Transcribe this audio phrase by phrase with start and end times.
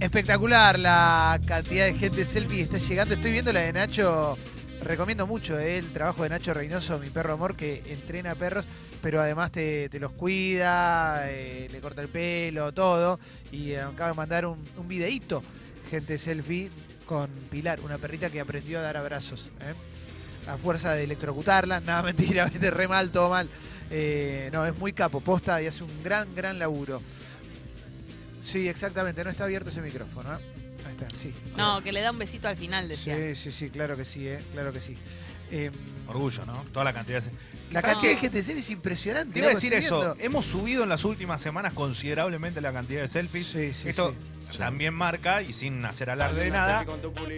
[0.00, 3.14] Espectacular la cantidad de gente selfie que está llegando.
[3.14, 4.38] Estoy viendo la de Nacho.
[4.80, 8.64] Recomiendo mucho eh, el trabajo de Nacho Reynoso, mi perro amor, que entrena perros,
[9.02, 13.18] pero además te, los cuida, eh, le corta el pelo, todo.
[13.50, 15.42] Y eh, acaba de mandar un, un videíto,
[15.90, 16.70] gente selfie,
[17.04, 19.50] con Pilar, una perrita que aprendió a dar abrazos.
[20.48, 21.80] A fuerza de electrocutarla.
[21.86, 23.48] Nada, mentira, vete re mal, todo mal.
[23.90, 27.02] Eh, no, es muy capo, posta y hace un gran, gran laburo.
[28.40, 30.34] Sí, exactamente, no está abierto ese micrófono.
[30.34, 30.38] ¿eh?
[30.86, 31.32] Ahí está, sí.
[31.56, 33.16] No, que le da un besito al final, decía.
[33.16, 34.42] Sí, sí, sí, claro que sí, ¿eh?
[34.52, 34.96] claro que sí.
[35.50, 35.70] Eh,
[36.06, 36.64] Orgullo, ¿no?
[36.72, 37.30] Toda la cantidad de...
[37.70, 39.32] la ¿Sabes cantidad de gente selfie es impresionante.
[39.32, 40.16] Te iba a loco, decir eso.
[40.18, 43.46] Hemos subido en las últimas semanas considerablemente la cantidad de selfies.
[43.46, 44.37] Sí, sí, Esto sí.
[44.56, 46.86] También marca, y sin hacer alarde de nada,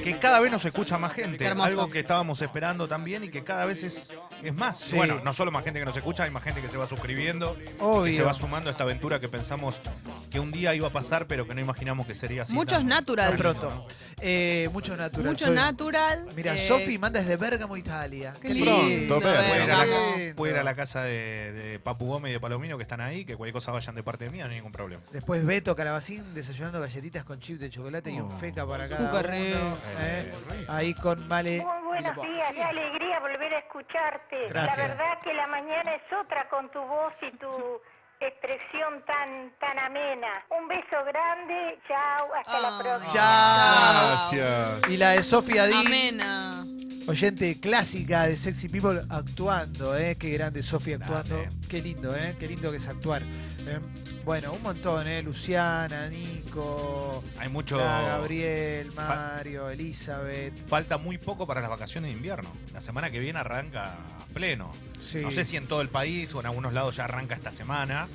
[0.02, 1.46] que cada vez nos escucha más gente.
[1.46, 4.78] Algo que estábamos esperando también y que cada vez es, es más.
[4.78, 4.96] Sí.
[4.96, 7.56] Bueno, no solo más gente que nos escucha, hay más gente que se va suscribiendo,
[7.56, 8.14] que Obvio.
[8.14, 9.80] se va sumando a esta aventura que pensamos
[10.30, 12.54] que un día iba a pasar, pero que no imaginamos que sería así.
[12.54, 13.04] Muchos tan-.
[13.04, 13.86] Tan pronto.
[14.20, 15.30] Eh, mucho natural.
[15.32, 16.28] Mucho soy- natural.
[16.36, 18.34] Mira, eh, Sofi manda desde Bérgamo, Italia.
[18.40, 19.18] Qué lindo.
[19.18, 20.16] Pronto, ir, a la, Bergamo.
[20.16, 20.36] lindo.
[20.36, 23.24] puede ir a la casa de, de Papu Gómez y de Palomino que están ahí,
[23.24, 25.02] que cualquier cosa vayan de parte mía, no hay ningún problema.
[25.12, 29.58] Después Beto Calabacín desayunando galletitas con chip de chocolate y un feca para cada rico.
[29.58, 29.76] uno.
[30.00, 30.32] ¿eh?
[30.68, 31.64] Ahí con Male.
[31.64, 32.54] Muy buenos días, Sí.
[32.56, 34.48] qué alegría volver a escucharte.
[34.50, 34.76] Gracias.
[34.78, 37.80] La verdad que la mañana es otra con tu voz y tu
[38.20, 40.44] expresión tan tan amena.
[40.50, 42.60] Un beso grande, chao, hasta Ah.
[42.60, 43.12] la próxima.
[43.12, 44.30] Chao.
[44.32, 44.90] Gracias.
[44.90, 45.86] Y la de Sofía Díaz.
[45.86, 46.64] Amena.
[47.10, 50.14] Oyente clásica de Sexy People actuando, ¿eh?
[50.16, 51.44] Qué grande Sofía actuando.
[51.68, 52.36] Qué lindo, ¿eh?
[52.38, 53.22] Qué lindo que es actuar.
[53.22, 53.80] ¿eh?
[54.24, 55.20] Bueno, un montón, ¿eh?
[55.20, 57.78] Luciana, Nico, Hay mucho.
[57.78, 60.68] Gabriel, Mario, Elizabeth.
[60.68, 62.48] Falta muy poco para las vacaciones de invierno.
[62.72, 64.70] La semana que viene arranca a pleno.
[65.00, 65.18] Sí.
[65.18, 68.06] No sé si en todo el país o en algunos lados ya arranca esta semana,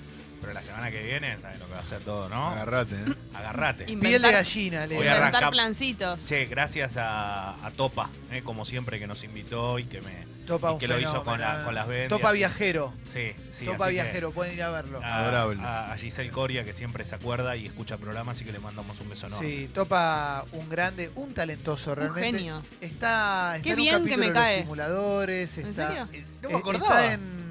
[0.46, 2.50] pero la semana que viene, ¿sabes lo que va a hacer todo, no?
[2.50, 3.16] Agarrate, ¿eh?
[3.34, 3.84] Agarrate.
[3.86, 6.25] Inventar- Piel de gallina, le Voy a Inventar arrancar- plancitos.
[6.25, 10.69] Che, gracias a, a Topa, eh, como siempre, que nos invitó y que me Topa
[10.69, 11.64] y un que lo hizo con, la- ¿eh?
[11.66, 12.19] con las ventas.
[12.19, 12.94] Topa viajero.
[13.06, 13.66] Sí, sí.
[13.66, 15.02] Topa que viajero, pueden ir a verlo.
[15.03, 15.62] A, Adorable.
[15.64, 19.00] a- a Giselle Coria, que siempre se acuerda y escucha programas, así que le mandamos
[19.02, 19.48] un beso enorme.
[19.48, 22.38] Sí, Topa un grande, un talentoso realmente.
[22.38, 22.62] genio.
[22.80, 24.62] Está, está Qué en un bien que capítulo me de los cae.
[24.62, 25.58] simuladores.
[25.58, 26.08] ¿En Está, serio?
[26.14, 26.86] Eh, no eh, me acordaba.
[27.02, 27.44] Está en.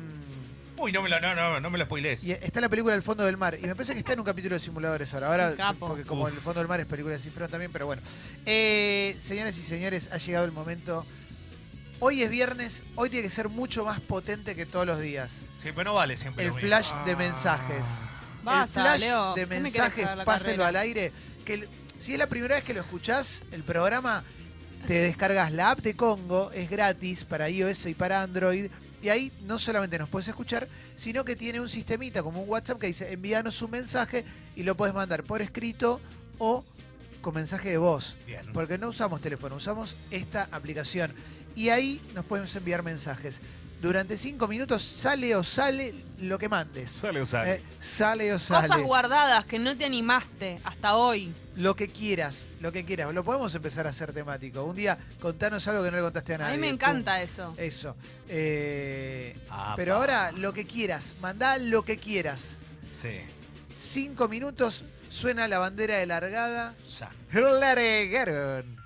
[0.76, 2.24] Uy, no me lo, no, no, no me lo spoilees.
[2.24, 3.56] Y está la película El Fondo del Mar.
[3.62, 5.28] Y me parece que está en un capítulo de simuladores ahora.
[5.48, 6.32] Ahora, porque como Uf.
[6.32, 8.02] El Fondo del Mar es película de cifrón también, pero bueno.
[8.44, 11.06] Eh, señoras y señores, ha llegado el momento.
[12.00, 15.30] Hoy es viernes, hoy tiene que ser mucho más potente que todos los días.
[15.58, 16.68] Sí, pero no vale siempre El lo mismo.
[16.68, 17.84] flash de mensajes.
[18.42, 19.34] Basta, el flash Leo.
[19.34, 20.68] de ¿qué me mensajes, la páselo carrera?
[20.68, 21.12] al aire.
[21.44, 21.68] Que el-
[21.98, 24.24] si es la primera vez que lo escuchás, el programa,
[24.88, 28.70] te descargas la app de Congo, es gratis para iOS y para Android.
[29.04, 30.66] Y ahí no solamente nos puedes escuchar,
[30.96, 34.24] sino que tiene un sistemita como un WhatsApp que dice envíanos un mensaje
[34.56, 36.00] y lo puedes mandar por escrito
[36.38, 36.64] o
[37.20, 38.16] con mensaje de voz.
[38.26, 38.50] Bien.
[38.54, 41.12] Porque no usamos teléfono, usamos esta aplicación.
[41.54, 43.42] Y ahí nos podemos enviar mensajes.
[43.84, 46.90] Durante cinco minutos sale o sale lo que mandes.
[46.90, 47.46] Sale usar.
[47.46, 48.66] Eh, sale o sale.
[48.66, 51.30] Cosas guardadas que no te animaste hasta hoy.
[51.56, 53.12] Lo que quieras, lo que quieras.
[53.12, 54.64] Lo podemos empezar a hacer temático.
[54.64, 56.54] Un día contanos algo que no le contaste a A nadie.
[56.56, 56.74] mí me Pum.
[56.76, 57.52] encanta eso.
[57.58, 57.94] Eso.
[58.26, 59.74] Eh, Apa.
[59.76, 62.56] pero ahora lo que quieras, mandá lo que quieras.
[62.98, 63.20] Sí,
[63.78, 66.74] Cinco minutos, suena la bandera de largada.
[66.98, 67.10] ya.
[67.38, 68.76] Largaron.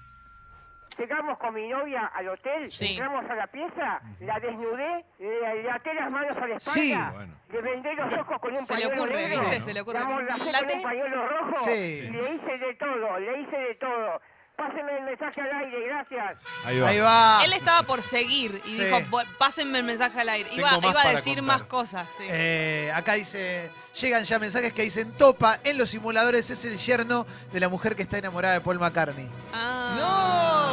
[0.98, 2.88] Llegamos con mi novia al hotel, Sí.
[2.88, 7.10] entramos a la pieza, la desnudé, le, le até las manos a la espalda.
[7.14, 7.34] Bueno.
[7.52, 9.62] le vendé los ojos con un Se le pañuelo ocurre, negro, ¿viste?
[9.62, 9.98] Se le ocurre.
[10.00, 10.74] la amordacé con Late.
[10.74, 11.70] un pañuelo rojo, Sí.
[12.10, 14.20] le hice de todo, le hice de todo.
[14.56, 16.36] Pásenme el mensaje al aire, gracias.
[16.66, 16.88] Ahí va.
[16.88, 17.44] Ahí va.
[17.44, 18.84] Él estaba por seguir y Sí.
[18.84, 20.48] dijo, "Vo- pásenme el mensaje al aire.
[20.52, 21.58] Iba, Tengo más iba a para decir contar.
[21.58, 22.08] más cosas.
[22.18, 22.24] sí.
[22.28, 23.70] Eh, acá dice,
[24.00, 27.94] llegan ya mensajes que dicen Topa en los simuladores es el yerno de la mujer
[27.94, 29.28] que está enamorada de Paul McCartney.
[29.54, 29.94] Ah.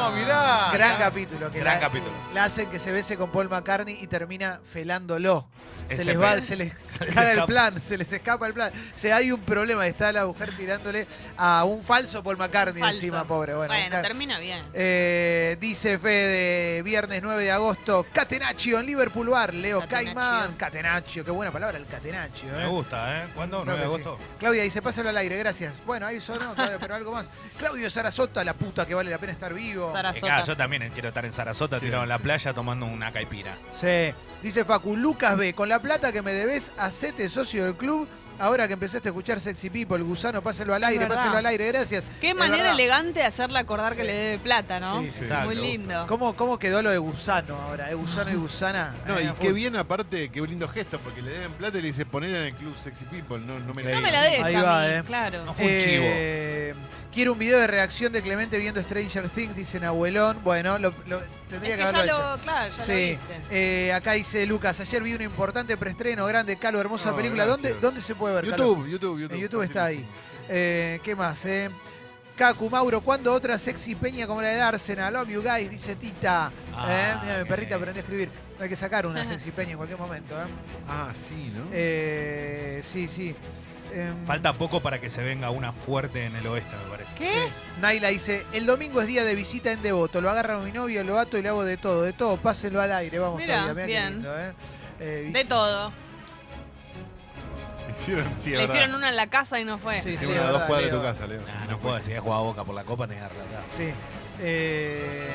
[0.05, 0.69] No, mirá.
[0.71, 1.49] Gran capítulo.
[1.49, 2.13] Que Gran la, capítulo.
[2.33, 5.47] La hacen que se bese con Paul McCartney y termina felándolo.
[5.89, 8.71] Se les va, se les se les caga el plan, se les escapa el plan.
[8.73, 12.97] O sea, hay un problema, está la mujer tirándole a un falso Paul McCartney Falso.
[12.97, 13.53] encima, pobre.
[13.55, 14.65] Bueno, termina bien.
[14.73, 20.13] eh, dice Fede, viernes 9 de agosto, Catenaccio en Liverpool Bar, Leo Catenaccio.
[20.15, 22.49] Caimán, Catenaccio, qué buena palabra el Catenaccio.
[22.51, 22.67] Me ¿eh?
[22.67, 23.27] gusta, ¿eh?
[23.35, 23.63] ¿Cuándo?
[23.63, 23.93] Creo ¿9 de que sí.
[23.93, 24.19] agosto?
[24.39, 25.73] Claudia dice, pásalo al aire, gracias.
[25.85, 27.29] Bueno, ahí sonó, Claudia, pero algo más.
[27.57, 29.91] Claudio Sarasota, la puta que vale la pena estar vivo.
[29.91, 33.57] Sara Eh, yo también quiero estar en Sarasota, tirado en la playa, tomando una caipira.
[33.71, 34.13] Sí.
[34.41, 38.07] Dice Facu, Lucas B, con la plata que me debes, hacete socio del club
[38.39, 42.03] ahora que empezaste a escuchar Sexy People, gusano, páselo al aire, páselo al aire, gracias.
[42.21, 42.73] Qué Es manera verdad.
[42.73, 45.01] elegante de hacerle acordar que le debe plata, ¿no?
[45.01, 45.19] Sí, sí, sí.
[45.21, 45.51] Muy Exacto.
[45.53, 46.05] lindo.
[46.07, 47.89] ¿Cómo, ¿Cómo quedó lo de gusano ahora?
[47.89, 48.95] ¿Es gusano y gusana?
[49.07, 51.87] No, Eh, y qué bien aparte, qué lindo gesto, porque le deben plata y le
[51.87, 53.39] dice poner en el club Sexy People.
[53.39, 55.03] No, no me la No me la des Ahí a va, mí, eh.
[55.05, 55.45] claro.
[55.45, 56.03] No fue un chivo.
[56.07, 56.73] Eh,
[57.13, 60.39] quiero un video de reacción de Clemente viendo Stranger Things, dicen abuelón.
[60.43, 62.35] Bueno, lo, lo- tendría Es que, que ya hecho.
[62.35, 63.17] lo, claro, ya lo Sí, viste.
[63.51, 67.45] Eh, acá dice Lucas, ayer vi un importante preestreno, grande, Calo, hermosa No, película.
[67.45, 67.75] ¿Dónde.
[67.75, 68.49] ¿Dónde se puede ver?
[68.49, 68.57] Calo?
[68.75, 69.35] YouTube, YouTube, YouTube.
[69.35, 69.71] En YouTube Fácil.
[69.71, 70.05] está ahí.
[70.49, 71.45] Eh, ¿Qué más?
[71.45, 71.69] Eh?
[72.35, 75.13] Kaku, Mauro, ¿cuándo otra sexy peña como la de Arsenal?
[75.13, 76.51] Love you guys, dice Tita.
[76.73, 78.29] Ah, Eh, Mira, mi perrita aprendió a escribir.
[78.59, 80.35] Hay que sacar una sexy peña en cualquier momento.
[80.35, 80.45] ¿eh?
[80.87, 81.65] Ah, sí, ¿no?
[81.71, 83.33] Eh, sí, sí.
[83.93, 87.17] Em, Falta poco para que se venga una fuerte en el oeste, me parece.
[87.17, 87.29] ¿Qué?
[87.29, 87.53] Sí.
[87.81, 91.17] Naila dice, el domingo es día de visita en Devoto, lo agarra mi novio, lo
[91.17, 93.85] ato y le hago de todo, de todo, pásenlo al aire, vamos Mirá, todavía, mirá
[93.85, 94.13] qué bien.
[94.15, 94.53] lindo, ¿eh?
[94.99, 95.93] Eh, De todo.
[98.01, 98.73] Hicieron, sí, Le verdad.
[98.75, 100.01] hicieron una en la casa y no fue.
[100.01, 101.11] Sí, Sí, sí, una a dos verdad, cuadras de tu Leo.
[101.13, 101.41] casa, Leo.
[101.41, 103.63] Nah, no puedo decir, jugaba Boca por la Copa, relatar.
[103.75, 103.91] Sí.
[104.39, 105.27] Eh,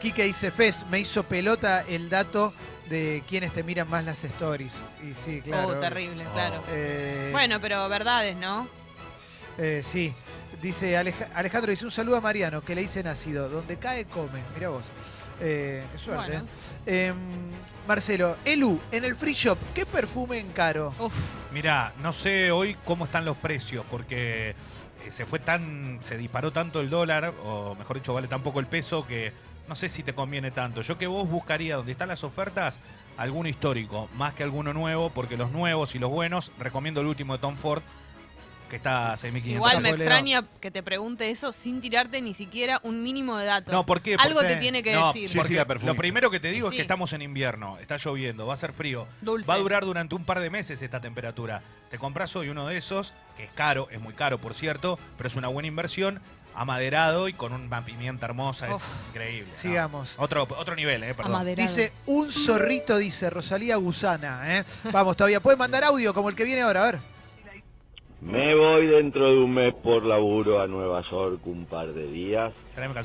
[0.00, 2.52] Quique dice, Fez, me hizo pelota el dato
[2.88, 4.72] de quienes te miran más las stories.
[5.02, 5.68] Y sí, claro.
[5.68, 6.62] Oh, terrible, claro.
[6.68, 8.68] Eh, Bueno, pero verdades, ¿no?
[9.58, 10.14] eh, sí.
[10.62, 13.48] Dice Aleja- Alejandro, dice un saludo a Mariano, que le dice nacido.
[13.48, 14.40] Donde cae, come.
[14.54, 14.82] Mira vos.
[15.40, 16.32] Eh, qué suerte.
[16.32, 16.46] Bueno.
[16.86, 17.06] eh.
[17.06, 17.16] Em,
[17.86, 20.92] Marcelo, Elu, en el free shop, ¿qué perfume encaro?
[21.52, 24.50] Mirá, no sé hoy cómo están los precios, porque
[25.04, 28.60] eh, se fue tan, se disparó tanto el dólar, o mejor dicho, vale tan poco
[28.60, 29.32] el peso, que
[29.68, 30.82] no sé si te conviene tanto.
[30.82, 32.78] Yo que vos buscaría donde están las ofertas,
[33.16, 37.34] alguno histórico, más que alguno nuevo, porque los nuevos y los buenos, recomiendo el último
[37.34, 37.82] de Tom Ford,
[38.68, 42.80] que está a 6.500 igual me extraña que te pregunte eso sin tirarte ni siquiera
[42.82, 43.72] un mínimo de datos.
[43.72, 44.16] No, ¿por qué?
[44.18, 45.28] Algo te tiene que No, decir.
[45.30, 45.92] Sí, porque sí, la perfumista.
[45.94, 46.76] lo primero que te digo es Sí.
[46.76, 49.06] que estamos en invierno, está lloviendo, va a ser frío.
[49.20, 49.48] Dulce.
[49.48, 51.62] Va a durar durante un par de meses esta temperatura.
[51.90, 55.26] Te compras hoy uno de esos, que es caro, es muy caro por cierto, pero
[55.28, 56.20] es una buena inversión,
[56.54, 59.50] amaderado y con una pimienta hermosa, es increíble.
[59.52, 59.58] ¿no?
[59.58, 60.16] Sigamos.
[60.18, 61.34] Otro, otro nivel, eh, perdón.
[61.36, 61.66] Amaderado.
[61.68, 64.58] Dice un zorrito, dice Rosalía Gusana.
[64.58, 64.64] ¿eh?
[64.92, 66.98] Vamos, todavía puede mandar audio como el que viene ahora, a ver.
[68.20, 72.52] Me voy dentro de un mes por laburo a Nueva York un par de días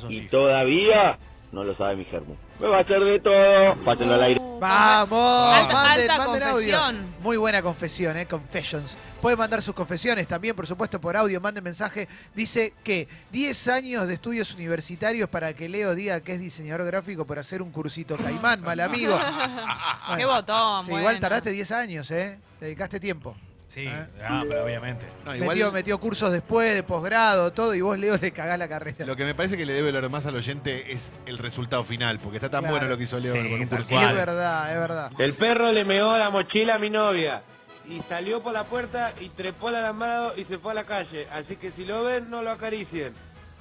[0.09, 1.19] y todavía
[1.51, 2.35] no lo sabe mi germo.
[2.59, 4.39] Me va a hacer de todo, pásenlo al aire.
[4.41, 6.53] Oh, Vamos, Alta, manden, alta manden audio.
[6.53, 7.13] confesión.
[7.21, 8.25] Muy buena confesión, ¿eh?
[8.25, 8.97] Confessions.
[9.21, 11.39] Pueden mandar sus confesiones también, por supuesto, por audio.
[11.41, 12.07] Manden mensaje.
[12.33, 17.25] Dice que 10 años de estudios universitarios para que Leo diga que es diseñador gráfico
[17.25, 19.19] por hacer un cursito caimán, mal amigo.
[20.17, 20.85] Qué botón.
[20.85, 21.01] sí, bueno.
[21.01, 22.39] igual tardaste 10 años, ¿eh?
[22.59, 23.35] Dedicaste tiempo.
[23.73, 24.07] Sí, ¿Eh?
[24.29, 25.03] ah, pero obviamente.
[25.25, 28.67] No, igual Metió, metió cursos después, de posgrado, todo, y vos, Leo, le cagás la
[28.67, 29.03] carrera.
[29.03, 32.19] lo que me parece que le debe lo más al oyente es el resultado final,
[32.19, 32.75] porque está tan Claro.
[32.75, 33.95] bueno lo que hizo Leo Sí, con un tal curso.
[33.95, 34.09] Cual.
[34.11, 35.11] es verdad, es verdad.
[35.17, 37.41] El perro le meó la mochila a mi novia
[37.89, 41.27] y salió por la puerta y trepó al alambrado y se fue a la calle.
[41.31, 43.11] Así que si lo ven, no lo acaricien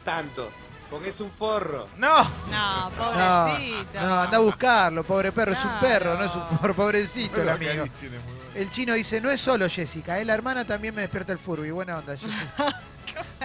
[0.04, 0.50] tanto,
[0.90, 1.86] porque es un forro.
[1.96, 2.22] ¡No!
[2.50, 3.98] No, No, pobrecito.
[4.00, 5.80] no, anda a buscarlo, pobre perro, es un Claro.
[5.88, 7.72] perro, no es un por pobrecito el Lo amigo.
[7.72, 8.41] acaricien, es muy bueno.
[8.54, 11.70] El chino dice, no es solo Jessica, eh, la hermana también me despierta el Furby.
[11.70, 12.82] Buena onda, Jessica.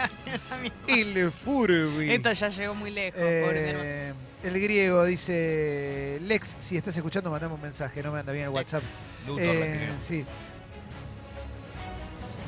[0.88, 2.12] el Furby.
[2.12, 4.10] Esto ya llegó muy lejos, pobre.
[4.10, 4.14] Eh,
[4.44, 8.52] el griego dice, Lex, si estás escuchando, mandame un mensaje, no me anda bien el
[8.52, 8.84] WhatsApp.
[9.26, 10.26] Luto, Eh, sí.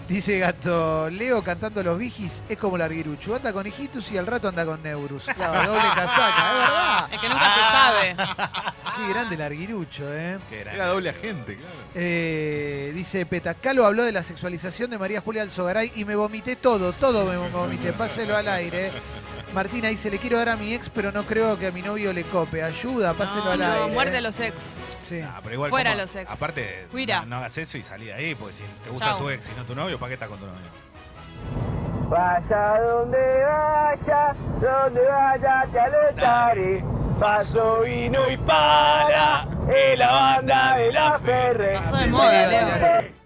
[0.09, 3.35] Dice Gato, Leo cantando los vigis es como Larguirucho.
[3.35, 5.25] Anda con hijitus y al rato anda con Neurus.
[5.25, 7.13] Claro, doble casaca, es verdad.
[7.13, 8.15] Es que nunca se sabe.
[8.97, 10.39] Qué grande Larguirucho, ¿eh?
[10.49, 10.79] Qué grande.
[10.79, 11.75] Era doble agente, claro.
[11.93, 16.91] Eh, dice Petacalo habló de la sexualización de María Julia Alzogaray y me vomité todo,
[16.93, 18.91] todo me vomité, páselo al aire.
[19.53, 22.13] Martina dice, le quiero dar a mi ex, pero no creo que a mi novio
[22.13, 22.61] le cope.
[22.63, 23.93] Ayuda, páselo No, al no, aire.
[23.93, 24.55] muerte a los ex.
[25.01, 25.21] Sí.
[25.21, 26.01] Ah, pero igual, Fuera ¿cómo?
[26.03, 26.29] los ex.
[26.29, 27.21] Aparte, Fuera.
[27.21, 29.19] no, no hagas eso y salí de ahí, porque si te gusta Chau.
[29.19, 30.59] tu ex y no tu novio, ¿para qué estás con tu novio?
[32.09, 36.83] Vaya donde vaya, donde vaya te aletaré.
[37.19, 41.73] Paso vino y para en la banda de la Ferre.
[41.77, 43.18] Pasó de moda, Leo.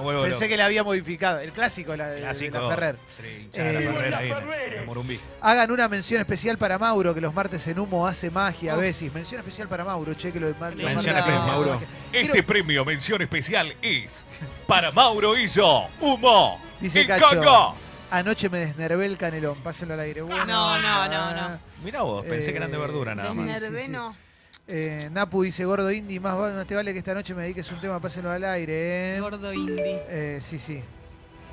[0.00, 0.48] Me vuelvo Pensé loco.
[0.48, 1.38] que la había modificado.
[1.40, 2.58] El clásico, la de Clásico.
[2.60, 2.96] la Ferrer.
[3.20, 5.20] Sí, hinchada de Eh, la Ferrer ahí en, en el Morumbí.
[5.40, 9.12] Hagan una mención especial para Mauro, que los martes en humo hace magia a veces.
[9.14, 11.80] Mención especial para Mauro, che, que lo de mar- los Mención especial, Mauro.
[12.12, 14.24] Este Quiero- premio, mención especial, es
[14.66, 17.26] para Mauro Illo, Humo Dice y Cacho.
[17.40, 17.76] Caco.
[18.12, 20.22] Anoche me desnervé el canelón, pásenlo al aire.
[20.22, 21.58] Bueno, No, no, no, no.
[21.84, 23.36] Mirá vos, pensé que eran de verdura nada más.
[23.46, 23.90] sí, Nervé sí.
[23.92, 24.16] no.
[24.68, 27.70] Eh, Napu dice, gordo indie, más va- no te vale que esta noche me dediques
[27.72, 29.16] un tema, pásenlo al aire.
[29.16, 29.20] eh.
[29.20, 30.02] Gordo indie.
[30.08, 30.82] Eh, sí, sí.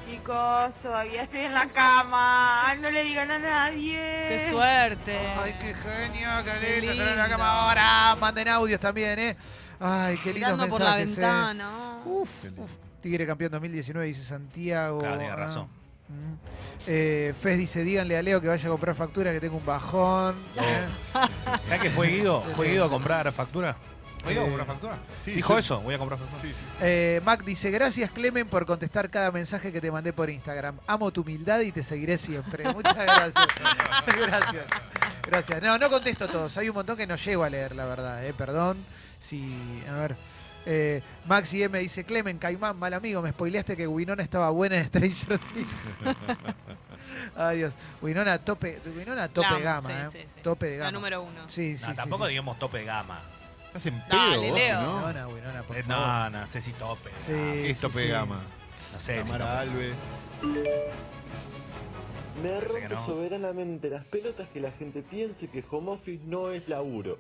[0.10, 2.74] Chicos, todavía estoy en la cama.
[2.76, 4.26] No le digan a nadie.
[4.30, 5.18] Qué suerte.
[5.38, 7.38] Ay, qué genio, qué Qué lindo, estar en la lindo.
[7.38, 8.16] cama ahora.
[8.16, 9.38] Manden audios también, ¿eh?
[9.80, 11.18] Ay, qué lindos Mirando por la mensajes.
[11.18, 11.22] eh.
[11.22, 11.70] ventana.
[12.06, 12.64] Uf, Qué lindo.
[12.64, 12.72] uf.
[13.02, 15.00] Tigre campeón 2019, dice Santiago.
[15.00, 15.36] Claro, tiene Ah.
[16.10, 16.34] Mm.
[16.88, 20.36] Eh, Fez dice, díganle a Leo que vaya a comprar factura, que tengo un bajón.
[20.56, 20.86] Eh,
[21.66, 22.42] ¿Sabes que fue Guido?
[22.56, 22.70] ¿Fue.
[22.70, 23.76] Guido a comprar factura?
[24.24, 24.98] ¿Fue Guido a Eh, comprar factura?
[25.26, 26.42] Sí, Dijo eso, voy a comprar factura.
[26.42, 26.66] Sí, sí.
[26.82, 30.78] Eh, Mac dice, gracias Clemen por contestar cada mensaje que te mandé por Instagram.
[30.88, 32.64] Amo tu humildad y te seguiré siempre.
[32.74, 33.34] Muchas gracias.
[34.06, 34.66] gracias.
[35.30, 35.62] Gracias.
[35.62, 36.56] No, no contesto todos.
[36.58, 38.26] Hay un montón que no llego a leer, la verdad.
[38.26, 38.78] eh, Perdón.
[39.20, 40.16] Si, a ver.
[40.70, 44.86] Eh, Maxi M dice, Clemen, Caimán, mal amigo, me spoileaste que Winona estaba buena en
[44.86, 45.70] Stranger Things.
[47.38, 47.74] Ay Dios.
[48.02, 50.10] Winona tope, Winona tope La gama, sí, eh.
[50.12, 50.42] sí, sí.
[50.42, 50.92] Tope de La gama.
[50.98, 51.48] número uno.
[51.48, 52.32] Sí, sí, No, sí, tampoco sí.
[52.32, 53.22] digamos tope gama.
[53.68, 54.82] Estás en Dale, pedo, vos, Leo.
[54.82, 54.96] ¿no?
[54.98, 56.06] Winona, Winona, por Eh, favor.
[56.32, 57.10] no, no sé si tope.
[57.26, 57.32] Sí.
[57.32, 58.08] ¿Qué es sí, tope sí.
[58.08, 58.42] de gama?
[58.94, 59.58] No sé Tamara tope.
[59.60, 59.96] Alves.
[62.44, 63.06] Me Parece que rompe no.
[63.08, 67.18] soberanamente las pelotas que la gente piense que home office no es laburo.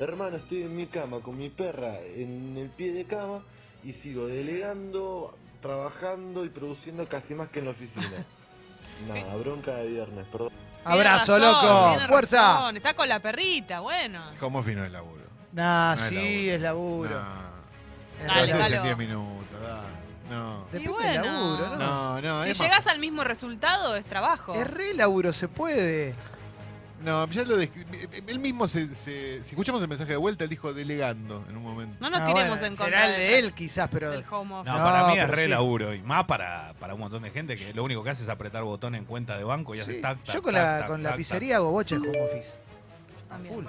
[0.00, 3.42] Hermano, estoy en mi cama con mi perra en el pie de cama
[3.84, 8.24] y sigo delegando, trabajando y produciendo casi más que en la oficina.
[9.08, 10.50] Nada, bronca de viernes, perdón.
[10.84, 12.06] Abrazo, razón, loco.
[12.08, 12.54] Fuerza.
[12.54, 14.22] razón, Está con la perrita, bueno.
[14.40, 15.24] Home office no es laburo.
[15.52, 16.54] Nah, No es sí, laburo.
[16.54, 17.10] es laburo.
[17.10, 17.50] No.
[18.20, 18.54] Es Dale, Lo laburo.
[18.54, 18.82] haces en Calo.
[18.84, 20.00] 10 minutos, dale.
[20.30, 20.64] No.
[20.72, 21.10] Depende bueno.
[21.12, 21.76] del laburo, ¿no?
[21.78, 24.54] No, no, Si es más- llegas al mismo resultado, es trabajo.
[24.54, 26.14] Es re laburo, se puede.
[27.00, 27.86] No, ya lo descri-
[28.26, 31.62] Él mismo se, se- Si escuchamos el mensaje de vuelta, él dijo delegando en un
[31.62, 31.96] momento.
[31.98, 34.10] No nos Ah, tiremos bueno, en contra será el de- él, quizás, pero.
[34.10, 34.70] del home office.
[34.70, 35.48] No, No, para mí es pero re sí.
[35.50, 35.94] laburo.
[35.94, 38.64] Y más para, para un montón de gente que lo único que hace es apretar
[38.64, 39.82] botón en cuenta de banco y Sí.
[39.82, 42.10] hace tac, tac, Yo con tac, la, tac, con la tac, pizzería hago boches home
[42.10, 42.54] office.
[43.26, 43.54] A También.
[43.54, 43.64] full.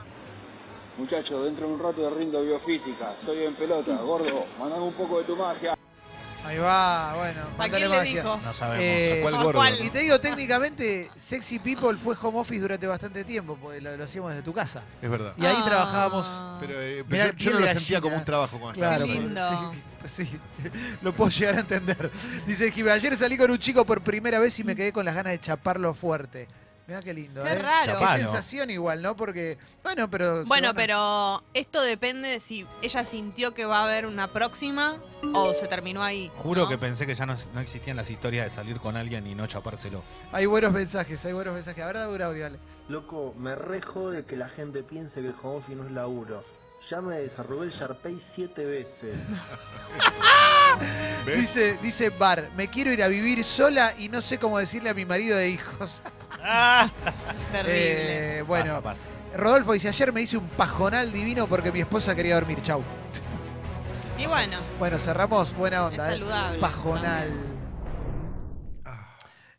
[0.98, 3.14] Muchachos, dentro de un rato de rindo biofísica.
[3.22, 4.46] Estoy en pelota, gordo.
[4.60, 5.74] Mandame un poco de tu magia.
[6.52, 7.42] Ahí va, bueno.
[7.58, 8.22] ¿A quién le magia.
[8.24, 8.40] dijo?
[8.44, 8.84] No sabemos.
[8.86, 9.44] Eh, ¿Cuál ¿Cuál?
[9.46, 9.60] gordo?
[9.60, 9.82] ¿Cuál?
[9.86, 14.04] Y te digo, técnicamente, Sexy People fue home office durante bastante tiempo, porque lo, lo
[14.04, 14.82] hacíamos desde tu casa.
[15.02, 15.34] Es verdad.
[15.38, 15.66] Y ahí Ah.
[15.66, 16.28] trabajábamos.
[16.60, 19.20] Pero, eh, pero Mirá, yo, no lo sentía como un trabajo cuando Claro, estaba.
[19.22, 19.72] lindo.
[20.06, 20.40] Sí, sí,
[21.02, 22.12] lo puedo llegar a entender.
[22.46, 25.16] Dice Jimmy, ayer salí con un chico por primera vez y me quedé con las
[25.16, 26.50] ganas de chaparlo fuerte.
[26.92, 27.60] Mirá qué lindo, Qué ¿eh?
[27.60, 27.98] raro.
[27.98, 29.16] Qué sensación igual, ¿no?
[29.16, 30.44] Porque, bueno, pero...
[30.44, 35.02] Bueno, pero esto depende de si ella sintió que va a haber una próxima
[35.34, 36.30] o se terminó ahí.
[36.40, 36.68] Juro ¿no?
[36.68, 39.48] que pensé que ya no, no existían las historias de salir con alguien y no
[39.48, 40.04] chapárselo.
[40.34, 41.82] Hay buenos mensajes, hay buenos mensajes.
[41.82, 42.60] Ahora dura audio, dale.
[42.90, 46.44] Loco, me re jode que la gente piense que el home office no es laburo.
[46.90, 49.16] Ya me desarrollé el Sharpay siete veces.
[51.26, 51.38] ¿Ves?
[51.40, 54.94] Dice, dice Bar, me quiero ir a vivir sola y no sé cómo decirle a
[54.94, 56.02] mi marido de hijos.
[57.52, 58.40] Terrible.
[58.40, 59.04] Eh, bueno, Pasa, pasa.
[59.36, 62.62] Rodolfo dice, ayer me hice un pajonal divino porque mi esposa quería dormir.
[62.62, 62.84] Chau.
[64.18, 65.54] y bueno, Bueno, cerramos.
[65.56, 66.12] Buena es onda, ¿eh?
[66.14, 66.60] saludable.
[66.60, 67.30] Pajonal.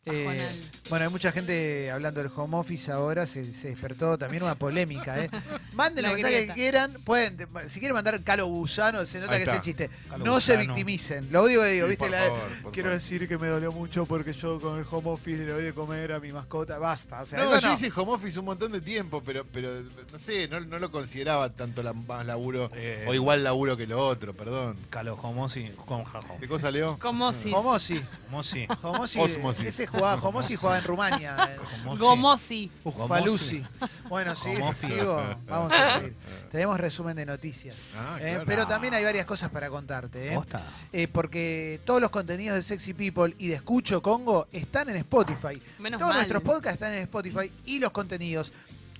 [0.05, 0.49] Eh, Pajonal.
[0.93, 5.23] Bueno, hay mucha gente hablando del home office ahora, se, se despertó también una polémica,
[5.23, 5.27] ¿eh?
[5.73, 7.35] Manden La los mensajes que quieran, pueden,
[7.67, 9.89] si quieren mandar Calo Gusano, se nota Ahí que es el chiste.
[10.07, 11.31] Calo no se victimicen.
[11.31, 11.95] Lo digo, Sí, ¿viste?
[11.97, 13.01] por La- favor, por quiero favor.
[13.01, 16.11] decir que me dolió mucho porque yo con el home office le doy de comer
[16.11, 16.77] a mi mascota.
[16.77, 17.23] Basta.
[17.23, 17.73] O sea, No, eso yo no.
[17.73, 19.69] hice home office un montón de tiempo, pero, pero
[20.11, 23.87] no sé, no, no lo consideraba tanto la, más laburo Eh, o igual laburo que
[23.87, 24.77] lo otro, perdón.
[24.91, 26.37] Calo, Homosi, con jajo.
[26.39, 26.99] ¿Qué cosa, Leo?
[26.99, 27.51] Como si.
[27.51, 28.03] Homosi.
[28.29, 28.67] Homosi.
[28.83, 29.19] Homosi.
[29.19, 29.65] Osmosis.
[29.65, 31.37] Ese jugaba, Homosi jugaba en Rumania.
[31.51, 31.57] eh.
[31.83, 31.99] Homosi.
[32.01, 32.71] Gomosi.
[32.83, 33.63] Uffalusi.
[34.09, 35.21] Bueno, sí, sigo.
[35.47, 36.15] Vamos a seguir.
[36.51, 37.75] Tenemos resumen de noticias.
[37.95, 38.43] Ah, Eh, claro.
[38.45, 40.31] pero también hay varias cosas para contarte.
[40.31, 40.35] ¿eh?
[40.35, 40.61] Posta.
[40.91, 45.61] Eh, porque todos los contenidos de Sexy People y de Escucho Congo están en Spotify.
[45.79, 46.17] Menos todos mal.
[46.19, 48.51] nuestros podcasts están en Spotify y los contenidos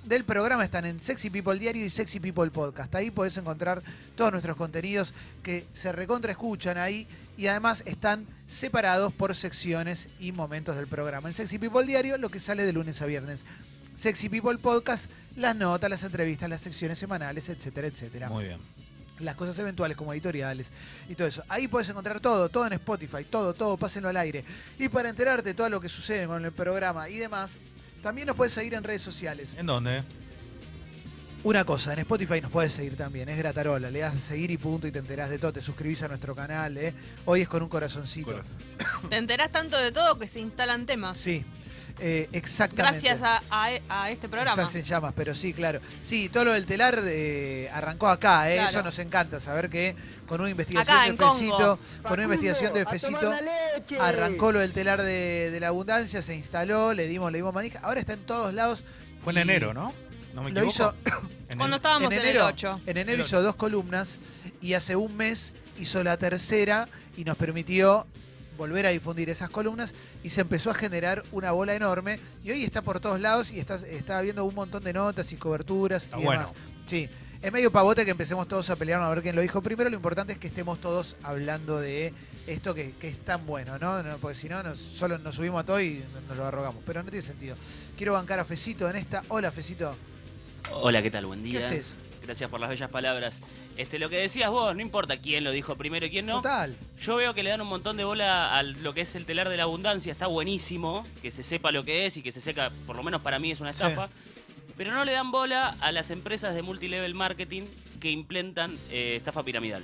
[0.03, 2.93] del programa están en Sexy People Diario y Sexy People Podcast.
[2.95, 3.81] Ahí podés encontrar
[4.15, 10.31] todos nuestros contenidos que se recontra escuchan ahí y además están separados por secciones y
[10.31, 11.29] momentos del programa.
[11.29, 13.45] En Sexy People Diario lo que sale de lunes a viernes.
[13.95, 18.59] Sexy People Podcast, las notas, las entrevistas, las secciones semanales, etcétera, etcétera Muy bien.
[19.19, 20.71] las cosas eventuales como editoriales
[21.07, 21.43] y todo eso.
[21.47, 24.43] Ahí puedes encontrar todo, todo en Spotify, todo, todo, pásenlo al aire.
[24.79, 27.57] Y para enterarte de todo lo que sucede con el programa y demás,
[28.01, 29.55] también nos puedes seguir en redes sociales.
[29.57, 30.03] ¿En dónde?
[31.43, 34.87] Una cosa, en Spotify nos puedes seguir también, es Gratarola, le das seguir y punto
[34.87, 36.93] y te enterás de todo, te suscribís a nuestro canal, ¿eh?
[37.25, 38.33] hoy es con un corazoncito.
[39.09, 41.17] Te enterás tanto de todo que se instalan temas.
[41.17, 41.43] Sí,
[41.99, 43.01] eh, exactamente.
[43.09, 44.61] Gracias a, a- a este programa.
[44.61, 45.81] Estás en llamas, pero sí, claro.
[46.01, 48.55] Sí, todo lo del telar eh, arrancó acá, ¿eh?
[48.55, 48.69] Claro.
[48.69, 51.17] eso nos encanta, saber que con una investigación Acá, de.
[51.17, 53.33] Fecito, con una investigación de Fecito,
[53.99, 57.79] arrancó lo del telar de, de la abundancia, se instaló, le dimos, le dimos manija,
[57.83, 58.85] ahora está en todos lados.
[59.25, 59.93] Fue en y enero, ¿no?
[60.33, 60.69] No me Lo equivoco.
[60.69, 60.95] hizo
[61.49, 62.81] En Cuando el- estábamos en en, enero, el 8.
[62.87, 64.19] en enero El hizo dos columnas
[64.61, 66.87] y hace un mes hizo la tercera
[67.17, 68.07] y nos permitió
[68.57, 72.63] volver a difundir esas columnas y se empezó a generar una bola enorme y hoy
[72.63, 76.19] está por todos lados y está, está habiendo un montón de notas y coberturas Está
[76.19, 76.41] y bueno.
[76.41, 76.55] demás.
[76.85, 77.09] Sí.
[77.41, 79.89] Es medio pavote que empecemos todos a pelearnos a ver quién lo dijo primero.
[79.89, 82.13] Lo importante es que estemos todos hablando de
[82.47, 84.01] esto que, que es tan bueno, ¿no?
[84.01, 86.81] No, Porque si no, nos- solo nos subimos a todo y nos lo arrogamos.
[86.85, 87.57] Pero no tiene sentido.
[87.97, 89.23] Quiero bancar a Fecito en esta.
[89.27, 89.93] Hola, Fecito.
[90.71, 91.25] Hola, ¿qué tal?
[91.25, 91.59] Buen ¿Qué día.
[91.59, 91.95] haces?
[92.23, 93.39] Gracias por las bellas palabras.
[93.75, 96.37] Este, lo que decías vos, no importa quién lo dijo primero y quién no.
[96.37, 96.75] Total.
[96.99, 99.49] Yo veo que le dan un montón de bola a lo que es el telar
[99.49, 102.71] de la abundancia, está buenísimo, que se sepa lo que es y que se sepa,
[102.87, 103.83] por lo menos para mí es una Sí.
[103.83, 104.09] estafa.
[104.77, 107.63] Pero no le dan bola a las empresas de multilevel marketing
[107.99, 109.83] que implementan eh, estafa piramidal.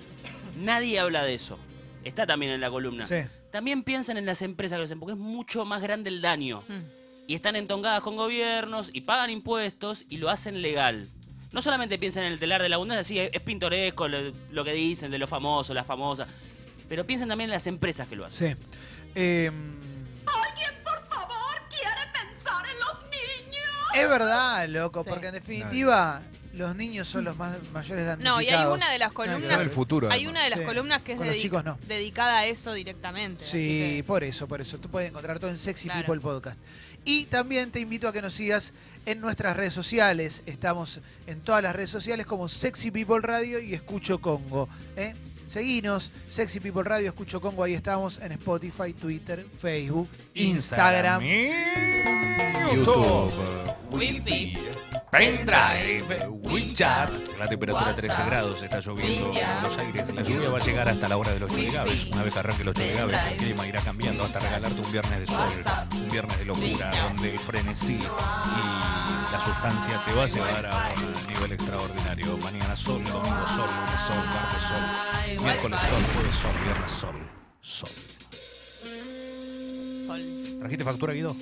[0.60, 1.60] Nadie habla de eso.
[2.06, 3.06] Está también en la columna.
[3.06, 3.18] Sí.
[3.52, 6.64] También piensan en las empresas que lo hacen, porque es mucho más grande el daño.
[6.68, 6.99] Mm.
[7.30, 11.08] Y están entongadas con gobiernos y pagan impuestos y lo hacen legal.
[11.52, 14.64] No solamente piensan en el telar de la abundancia, sí, es es pintoresco lo, lo
[14.64, 16.28] que dicen de los famosos, las famosas.
[16.90, 18.58] Pero piensen también en las empresas que lo hacen.
[18.58, 18.66] Sí.
[19.14, 19.52] Eh,
[20.84, 23.64] Por favor, quiere pensar en los niños.
[23.96, 25.10] es verdad, loco, Sí.
[25.12, 28.38] porque en definitiva los niños son los más mayores damnificados.
[28.38, 29.50] No, y hay una de las columnas.
[29.50, 29.60] ver.
[29.62, 30.66] el futuro, Hay una de las Sí.
[30.66, 31.78] columnas que es chicos no.
[31.88, 33.44] dedicada a eso directamente.
[33.46, 33.68] así Sí,
[33.98, 34.80] que- por eso, por eso.
[34.80, 36.08] Tú puedes encontrar todo en Sexy Claro.
[36.08, 36.60] People Podcast.
[37.10, 38.72] Y también te invito a que nos sigas
[39.08, 40.44] en nuestras redes sociales.
[40.46, 44.70] Estamos en todas las redes sociales como Sexy People Radio y Escucho Congo.
[44.96, 45.16] ¿eh?
[45.50, 51.24] Seguinos, Sexy People Radio, Escucho Congo, ahí estamos en Spotify, Twitter, Facebook, Instagram.
[51.24, 51.50] y
[52.76, 53.32] YouTube.
[53.90, 54.58] Wi-Fi.
[55.10, 57.10] Pendrive, WeChat.
[57.40, 60.14] La temperatura 13 grados, está lloviendo en Buenos Aires.
[60.14, 62.06] La lluvia va a llegar hasta la hora de los cholegaves.
[62.06, 65.52] Una vez arranque los cholegaves, el clima irá cambiando hasta regalarte un viernes de sol,
[65.94, 70.90] un viernes de locura, donde el frenesí y la sustancia te va a llevar a
[70.96, 72.38] un nivel extraordinario.
[72.38, 77.16] Mañana sol, domingo sol, lunes sol, martes sol, miércoles sol, jueves sol, viernes sol,
[77.62, 77.90] sol.
[80.08, 80.22] Sol.
[80.60, 81.36] ¿Trajiste factura, Guido?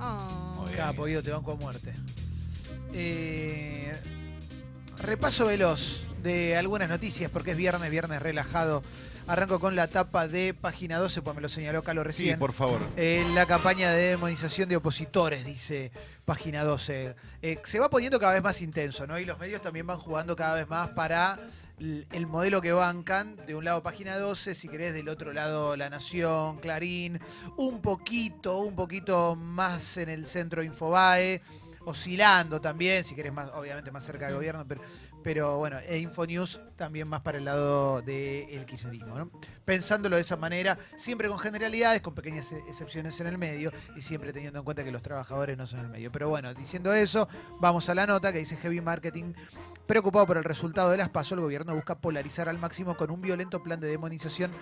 [0.00, 0.54] Oh.
[0.56, 0.76] Muy bien.
[0.78, 1.92] Capo, Guido, te banco a muerte.
[2.92, 3.92] Eh,
[4.98, 8.82] repaso veloz de algunas noticias, porque es viernes, viernes relajado.
[9.28, 12.38] Arranco con la tapa de página 12, pues me lo señaló Calo Sí, recién.
[12.40, 12.80] por favor.
[12.96, 15.92] Eh, la campaña de demonización de opositores, dice
[16.24, 17.14] página 12.
[17.40, 19.16] Eh, se va poniendo cada vez más intenso, ¿no?
[19.20, 21.38] Y los medios también van jugando cada vez más para
[21.78, 23.36] el modelo que bancan.
[23.46, 27.20] De un lado página 12, si querés, del otro lado La Nación, Clarín.
[27.56, 31.42] Un poquito, un poquito más en el centro Infobae.
[31.84, 34.80] Oscilando también, si querés más, obviamente más cerca del gobierno, pero,
[35.22, 39.30] pero bueno, e Infonews también más para el lado del kirchnerismo, ¿no?
[39.64, 44.02] pensándolo de esa manera, siempre con generalidades, con pequeñas e- excepciones en el medio y
[44.02, 46.10] siempre teniendo en cuenta que los trabajadores no son el medio.
[46.12, 47.28] Pero bueno, diciendo eso,
[47.60, 49.32] vamos a la nota que dice Heavy Marketing.
[49.86, 53.20] Preocupado por el resultado de las PASO, el gobierno busca polarizar al máximo con un
[53.20, 54.52] violento plan de demonización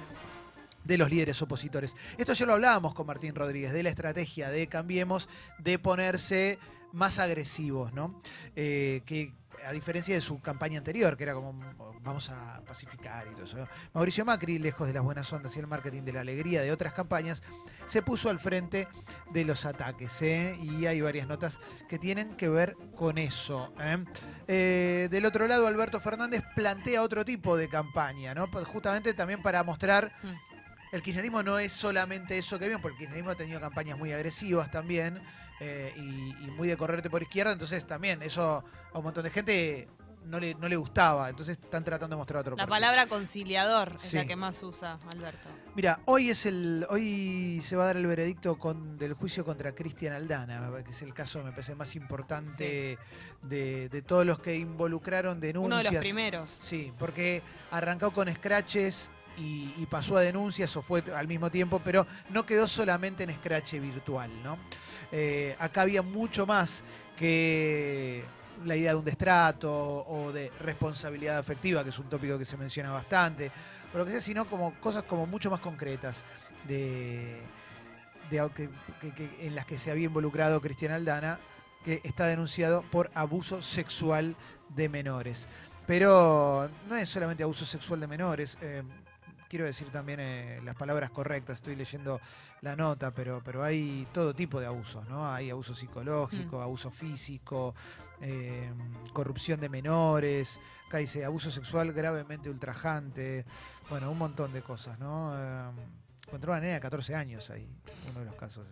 [0.84, 1.94] de los líderes opositores.
[2.16, 5.28] Esto ya lo hablábamos con Martín Rodríguez, de la estrategia de Cambiemos
[5.58, 6.58] de ponerse
[6.92, 8.20] más agresivos, ¿no?
[8.56, 9.32] Eh, que
[9.66, 11.54] a diferencia de su campaña anterior, que era como
[12.02, 13.68] vamos a pacificar y todo eso.
[13.92, 16.92] Mauricio Macri, lejos de las buenas ondas y el marketing de la alegría de otras
[16.94, 17.42] campañas,
[17.86, 18.88] se puso al frente
[19.32, 20.22] de los ataques.
[20.22, 20.58] ¿eh?
[20.62, 23.72] Y hay varias notas que tienen que ver con eso.
[23.80, 24.04] ¿eh?
[24.48, 28.50] Eh, del otro lado, Alberto Fernández plantea otro tipo de campaña, ¿no?
[28.50, 30.49] Pues justamente también para mostrar Mm.
[30.92, 34.12] El kirchnerismo no es solamente eso que vieron, porque el kirchnerismo ha tenido campañas muy
[34.12, 35.20] agresivas también
[35.60, 39.30] eh, y, y muy de correrte por izquierda, entonces también eso a un montón de
[39.30, 39.88] gente
[40.24, 42.70] no le, no le gustaba, entonces están tratando de mostrar otro La perfil.
[42.70, 45.48] palabra conciliador es la que más usa Alberto.
[45.74, 49.72] Mira, hoy es el hoy se va a dar el veredicto con, del juicio contra
[49.74, 52.98] Cristian Aldana, que es el caso me parece más importante
[53.42, 55.80] de, de todos los que involucraron denuncias.
[55.80, 56.54] Uno de los primeros.
[56.60, 62.06] Sí, porque arrancó con scratches y, pasó a denuncias o fue al mismo tiempo, pero
[62.30, 64.58] no quedó solamente en scratch virtual, ¿no?
[65.10, 66.84] Eh, acá había mucho más
[67.16, 68.22] que
[68.64, 69.72] la idea de un destrato
[70.06, 73.50] o de responsabilidad afectiva, que es un tópico que se menciona bastante,
[73.94, 76.24] o lo que sea, sino como cosas como mucho más concretas
[76.68, 77.40] de,
[78.30, 81.40] de- que- en las que se había involucrado Cristian Aldana,
[81.84, 84.36] que está denunciado por abuso sexual
[84.68, 85.48] de menores.
[85.86, 88.56] Pero no es solamente abuso sexual de menores.
[88.60, 88.82] eh,
[89.50, 91.56] quiero decir también eh, las palabras correctas.
[91.56, 92.20] Estoy leyendo
[92.62, 95.30] la nota, pero, pero hay todo tipo de abusos, ¿no?
[95.30, 97.74] Hay abuso psicológico, abuso físico,
[98.20, 98.70] eh,
[99.12, 100.60] corrupción de menores.
[100.86, 103.44] Acá dice abuso sexual gravemente ultrajante.
[103.90, 105.34] Bueno, un montón de cosas, ¿no?
[105.36, 105.70] Eh,
[106.28, 107.68] encontró una nena de 14 años ahí,
[108.08, 108.64] uno de los casos.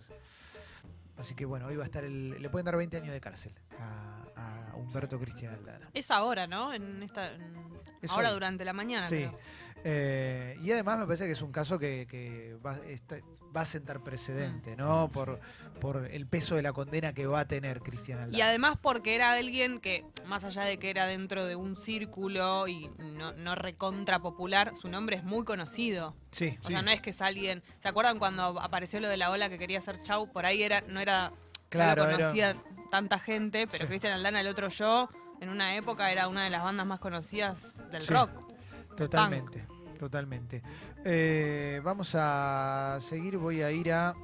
[1.17, 2.41] Así que bueno, hoy va a estar el.
[2.41, 5.91] Le pueden dar 20 años de cárcel a, Humberto Cristian Aldana.
[5.95, 6.73] Es ahora, ¿no?
[6.73, 7.69] En esta, en-
[8.01, 8.35] Es ahora hoy.
[8.35, 9.07] durante la mañana.
[9.09, 9.17] Sí.
[9.17, 9.39] creo.
[9.85, 13.19] Eh, y además me parece que es un caso que, que va, está-
[13.57, 15.09] va a sentar precedente, ¿no?
[15.09, 15.39] Por,
[15.81, 18.37] por el peso de la condena que va a tener Cristian Aldana.
[18.37, 22.67] Y además porque era alguien que, más allá de que era dentro de un círculo
[22.67, 26.17] y no, no recontra popular, su nombre es muy conocido.
[26.33, 27.63] Sí, O sea, no es que es alguien.
[27.79, 30.31] ¿Se acuerdan cuando apareció lo de la ola que quería hacer Chau?
[30.33, 31.33] Por ahí era, no era.
[31.69, 32.57] Claro, no lo era- conocía
[32.91, 33.89] tanta gente, pero Sí.
[33.89, 35.09] Cristian Aldana, el otro yo,
[35.41, 38.13] en una época era una de las bandas más conocidas del Sí.
[38.13, 38.31] rock.
[38.97, 39.65] Totalmente,
[39.99, 40.63] totalmente.
[41.05, 44.15] Eh, vamos a seguir, voy a ir a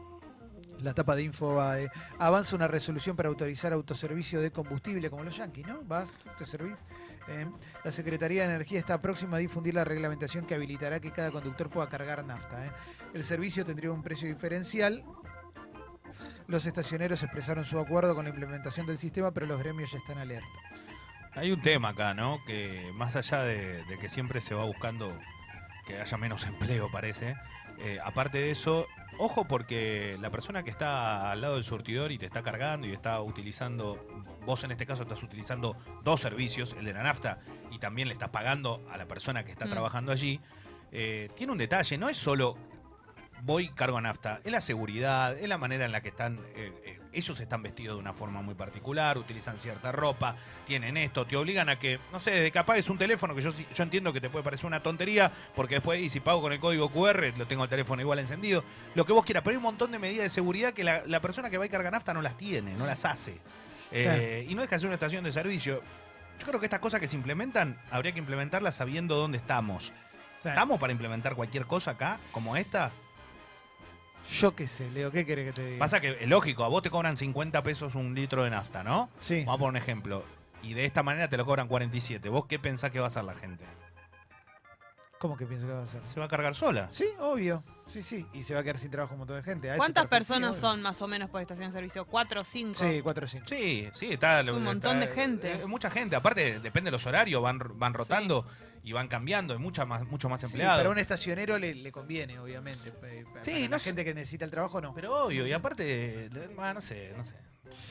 [0.80, 1.88] la tapa de Infobae.
[2.18, 5.82] Avanza una resolución para autorizar autoservicio de combustible como los yanquis, ¿no?
[5.84, 6.74] Vas, tú te servís.
[7.28, 7.46] Eh,
[7.84, 11.70] la Secretaría de Energía está próxima a difundir la reglamentación que habilitará que cada conductor
[11.70, 12.66] pueda cargar nafta.
[12.66, 12.70] ¿eh?
[13.14, 15.02] El servicio tendría un precio diferencial.
[16.46, 20.18] Los estacioneros expresaron su acuerdo con la implementación del sistema, pero los gremios ya están
[20.18, 20.46] alerta.
[21.34, 22.38] Hay un tema acá, ¿no?
[22.46, 25.18] Que más allá de, de que siempre se va buscando
[25.86, 27.34] que haya menos empleo, parece.
[27.78, 28.86] eh, aparte de eso,
[29.18, 32.92] ojo porque la persona que está al lado del surtidor y te está cargando y
[32.92, 34.06] está utilizando,
[34.46, 37.40] vos en este caso estás utilizando dos servicios, el de la nafta
[37.72, 39.70] y también le estás pagando a la persona que está Mm.
[39.70, 40.40] trabajando allí,
[40.92, 42.56] eh, tiene un detalle, no es solo
[43.44, 47.00] voy, cargo nafta, es la seguridad, es la manera en la que están, eh, eh,
[47.12, 51.68] ellos están vestidos de una forma muy particular, utilizan cierta ropa, tienen esto, te obligan
[51.68, 54.30] a que, no sé, desde que apagues un teléfono, que yo, yo entiendo que te
[54.30, 57.64] puede parecer una tontería, porque después, y si pago con el código QR, lo tengo
[57.64, 60.30] el teléfono igual encendido, lo que vos quieras, pero hay un montón de medidas de
[60.30, 63.04] seguridad que la, la persona que va y carga nafta no las tiene, no las
[63.04, 63.38] hace.
[63.92, 65.82] Eh, Y no deja de ser una estación de servicio.
[66.40, 69.92] Yo creo que estas cosas que se implementan, habría que implementarlas sabiendo dónde estamos.
[70.36, 72.90] ¿Estamos para implementar cualquier cosa acá, como esta?
[74.30, 75.78] Yo qué sé, Leo, ¿qué querés que te diga?
[75.78, 79.10] Pasa que es lógico, a vos te cobran 50 pesos un litro de nafta, ¿no?
[79.20, 79.40] Sí.
[79.44, 80.24] Vamos a poner un ejemplo.
[80.62, 82.28] Y de esta manera te lo cobran 47.
[82.30, 83.64] ¿Vos qué pensás que va a hacer la gente?
[85.18, 86.02] ¿Cómo que pienso que va a hacer?
[86.04, 86.88] ¿Se va a cargar sola?
[86.90, 87.62] Sí, obvio.
[87.86, 88.26] Sí, sí.
[88.34, 89.70] Y se va a quedar sin trabajo un montón de gente.
[89.70, 92.04] A eso ¿Cuántas te referís, personas son más o menos por estación de servicio?
[92.06, 92.74] ¿Cuatro o cinco?
[92.74, 93.46] Sí, cuatro o cinco.
[93.48, 94.40] Sí, sí, está.
[94.40, 95.52] Es un montón de gente.
[95.52, 96.16] eh, mucha gente.
[96.16, 98.44] Aparte, depende de los horarios, van, van rotando
[98.84, 99.54] y van cambiando.
[99.54, 100.76] Hay mucha más, mucho más Sí, empleados.
[100.78, 102.90] para un estacionero le, le conviene, obviamente.
[103.02, 103.84] Eh, Para Sí, la no sé.
[103.86, 104.94] gente que necesita el trabajo, no.
[104.94, 107.34] Pero obvio, y aparte, le- ah, no sé, no sé.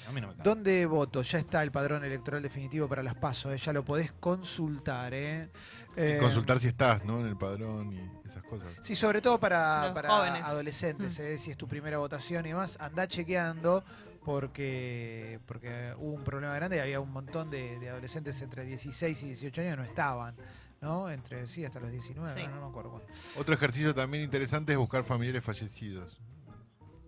[0.07, 0.43] A mí no me cabe.
[0.49, 1.23] ¿Dónde voto?
[1.23, 3.61] Ya está el padrón electoral definitivo para las pasos.
[3.61, 5.49] Ya lo podés consultar, ¿eh?
[5.97, 7.19] Y Eh, consultar si estás, ¿no?
[7.19, 8.69] En el padrón y esas cosas.
[8.81, 11.37] Sí, sobre todo para, para adolescentes, ¿eh?
[11.39, 13.83] si es tu primera votación y demás, anda chequeando
[14.23, 19.23] porque, porque hubo un problema grande y había un montón de, de adolescentes entre 16
[19.23, 20.35] y 18 años que no estaban,
[20.83, 21.09] ¿no?
[21.09, 22.45] Entre, sí, hasta los 19, Sí.
[22.47, 22.91] no, no me acuerdo.
[22.91, 23.07] cuándo.
[23.37, 26.19] Otro ejercicio también interesante es buscar familiares fallecidos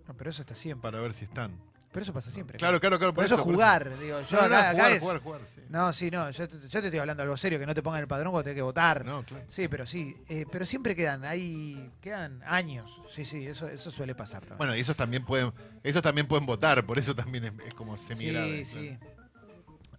[0.07, 0.89] No, pero eso está siempre.
[0.89, 1.51] para ver si están.
[1.91, 2.57] Pero eso pasa siempre.
[2.57, 3.13] Claro, claro, claro.
[3.13, 5.61] Por, eso, jugar, digo, yo No, no, acá, acá jugar, es- jugar, jugar, sí.
[5.69, 8.01] No, sí, no, yo, te- yo te estoy hablando algo serio, que no te pongan
[8.01, 9.05] el padrón cuando tenés que votar.
[9.05, 9.45] No, claro.
[9.47, 13.01] Sí, pero sí, eh, pero siempre quedan, ahí quedan años.
[13.13, 14.57] Sí, sí, eso, eso suele pasar también.
[14.57, 17.97] Bueno, y esos también pueden, esos también pueden votar, por eso también es, es como
[17.97, 18.97] semi sí, sí.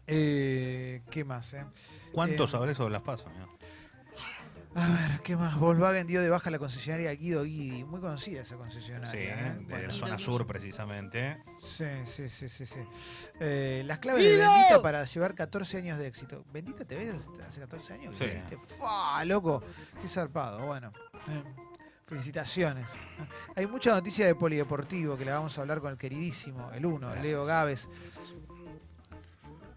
[0.07, 1.55] Eh, ¿Qué más?
[1.55, 1.65] Eh?
[2.13, 3.27] ¿Cuánto Eh, sabré sobre las pasas?
[4.79, 5.59] A ver, ¿qué más?
[5.59, 7.83] Volkswagen dio de baja la concesionaria Guido Guidi.
[7.85, 9.11] Muy conocida esa Sí, concesionaria.
[9.11, 9.67] de ¿eh?
[9.69, 11.43] Bueno, la zona sur precisamente.
[11.59, 12.81] sí, sí, sí, sí, sí.
[13.41, 16.45] Eh, las claves de Bendita para llevar 14 años de éxito.
[16.53, 17.15] ¿Bendita te ves
[17.49, 18.15] hace 14 años?
[18.19, 18.27] Sí.
[18.27, 18.59] que hiciste?
[18.77, 19.63] ¡Fua, loco!
[20.03, 20.61] Qué zarpado.
[20.67, 20.93] Bueno,
[21.29, 21.43] eh,
[22.07, 22.91] felicitaciones.
[23.57, 27.07] Hay mucha noticia de polideportivo que la vamos a hablar con el queridísimo, el uno,
[27.09, 27.25] Gracias.
[27.25, 27.89] Leo Gávez.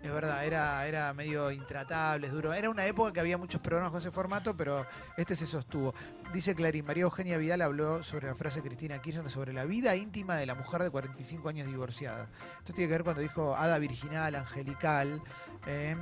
[0.02, 2.54] Es verdad, era, era medio intratable, es duro.
[2.54, 4.86] Era una época que había muchos programas con ese formato, pero
[5.18, 5.94] este se sostuvo.
[6.34, 9.98] Dice Clarín, María Eugenia Vidal habló sobre la frase de Cristina Kirchner sobre la vida
[9.98, 12.30] íntima de la mujer de 45 años divorciada.
[12.60, 15.22] Esto tiene que ver cuando dijo hada virginal, angelical,
[15.68, 15.98] eh,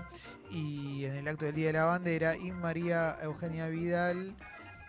[0.51, 4.35] y en el acto del Día de la Bandera, y María Eugenia Vidal...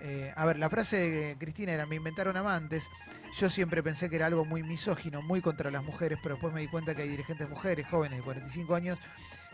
[0.01, 2.85] eh, a ver, la frase de Cristina era, me inventaron amantes.
[3.33, 6.61] Yo siempre pensé que era algo muy misógino, muy contra las mujeres, pero después me
[6.61, 8.99] di cuenta que hay dirigentes mujeres jóvenes de 45 años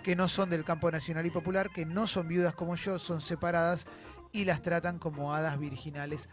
[0.03, 3.21] que no son del campo nacional y popular, que no son viudas como yo, son
[3.21, 3.87] separadas
[4.33, 6.29] y las tratan como hadas virginales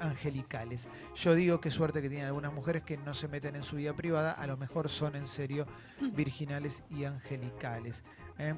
[0.00, 0.88] angelicales.
[1.16, 3.92] Yo digo qué suerte que tienen algunas mujeres que no se meten en su vida
[3.94, 5.66] privada, a lo mejor son en serio
[6.12, 8.04] virginales y angelicales.
[8.38, 8.54] ¿eh?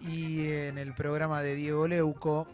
[0.00, 2.48] Y en el programa de Diego Leuco,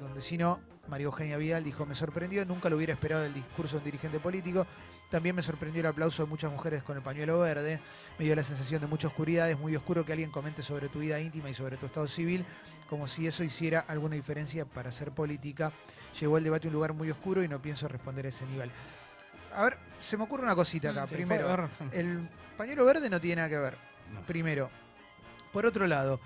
[0.00, 3.76] donde si no, María Eugenia Vidal dijo, me sorprendió, nunca lo hubiera esperado del discurso
[3.76, 4.66] de un dirigente político.
[5.10, 7.80] También me sorprendió el aplauso de muchas mujeres con el pañuelo verde.
[8.18, 9.48] Me dio la sensación de mucha oscuridad.
[9.50, 12.44] Es muy oscuro que alguien comente sobre tu vida íntima y sobre tu estado civil,
[12.88, 15.72] como si eso hiciera alguna diferencia para hacer política.
[16.20, 18.70] Llegó el debate a un lugar muy oscuro y no pienso responder a ese nivel.
[19.52, 21.06] A ver, se me ocurre una cosita acá.
[21.06, 23.76] Sí, Primero, el pañuelo verde no tiene nada que ver.
[24.12, 24.20] No.
[24.22, 24.70] Primero,
[25.52, 26.20] Por otro lado,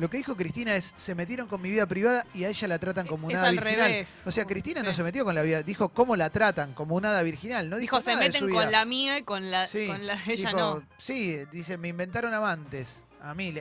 [0.00, 2.78] lo que dijo Cristina es, se metieron con mi vida privada y a ella la
[2.78, 3.90] tratan como Es una al virginal.
[3.90, 4.22] revés.
[4.24, 7.10] O sea, Cristina no se metió con la vida, dijo cómo la tratan, como una
[7.10, 7.68] hada virginal.
[7.68, 9.86] No dijo, Dijo, se nada de su meten con la mía y con la, Sí,
[9.86, 10.82] con la de ella dijo, no.
[10.98, 13.04] Sí, dice, me inventaron amantes.
[13.20, 13.54] A mí,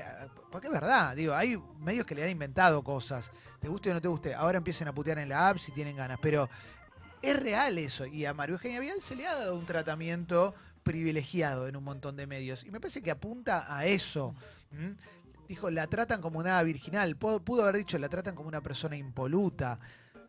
[0.51, 3.29] porque es verdad, digo, hay medios que le han inventado cosas.
[3.59, 4.33] Te guste o no te guste.
[4.33, 6.17] Ahora empiecen a putear en la app si tienen ganas.
[6.21, 6.49] Pero
[7.21, 8.05] es real eso.
[8.05, 12.15] Y a María Eugenia Vidal se le ha dado un tratamiento privilegiado en un montón
[12.15, 12.63] de medios.
[12.63, 14.33] Y me parece que apunta a eso.
[14.71, 14.95] ¿m?
[15.49, 17.17] Dijo, la tratan como una virginal.
[17.17, 19.79] Pudo, pudo haber dicho, la tratan como una persona impoluta.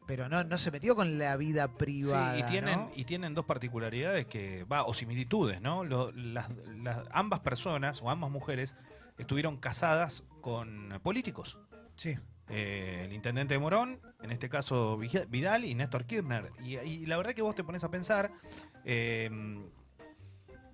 [0.06, 2.34] Pero no, no se metió con la vida privada.
[2.34, 2.90] Sí, y tienen, ¿no?
[2.96, 5.84] y tienen dos particularidades que, va, o similitudes, ¿no?
[5.84, 6.48] Lo- las,
[6.82, 8.74] las- ambas personas o ambas mujeres
[9.18, 11.58] estuvieron casadas con políticos.
[11.94, 12.16] Sí.
[12.48, 16.50] Eh, el intendente de Morón, en este caso Vidal y Néstor Kirchner.
[16.64, 18.32] Y, y la verdad que vos te pones a pensar,
[18.84, 19.30] eh,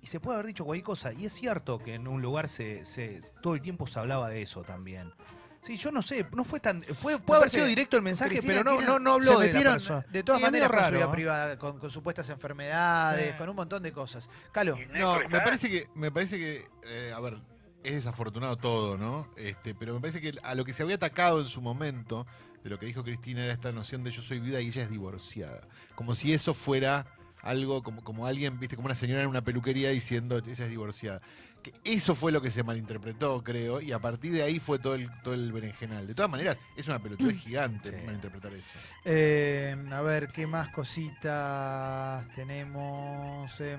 [0.01, 2.85] y se puede haber dicho cualquier cosa, y es cierto que en un lugar se,
[2.85, 5.11] se- todo el tiempo se hablaba de eso también.
[5.59, 6.81] Sí, yo no sé, no fue tan.
[6.83, 9.63] Fue, puede haber sido directo el mensaje, Cristina pero no, no, no habló se de
[9.63, 10.05] la persona.
[10.11, 11.11] de todas Sí, maneras con su vida raro.
[11.11, 13.37] privada, con, con supuestas enfermedades, Sí.
[13.37, 14.29] con un montón de cosas.
[14.51, 14.77] Calo.
[14.93, 17.39] No, me parece que, me parece que, eh, a ver,
[17.83, 19.27] es desafortunado todo, ¿no?
[19.35, 22.25] Este, pero me parece que a lo que se había atacado en su momento,
[22.63, 24.89] de lo que dijo Cristina, era esta noción de yo soy vida y ella es
[24.89, 25.61] divorciada.
[25.95, 27.07] Como si eso fuera
[27.41, 31.21] algo, como, como alguien, viste, como una señora en una peluquería diciendo ella es divorciada.
[31.63, 34.95] Que eso fue lo que se malinterpretó, creo, y a partir de ahí fue todo
[34.95, 36.05] el, todo el berenjenal.
[36.05, 38.65] De todas maneras, es una pelotudez gigante malinterpretar eso.
[39.03, 43.51] Eh, a ver, ¿qué más cositas tenemos?
[43.59, 43.77] Eh,